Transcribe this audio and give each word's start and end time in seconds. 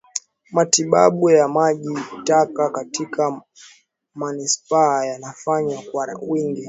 Matibabu 0.51 1.29
ya 1.29 1.47
maji 1.47 1.95
taka 2.23 2.69
katika 2.69 3.41
manispaa 4.15 5.05
yanafanywa 5.05 5.81
kwa 5.91 6.19
wingi 6.27 6.59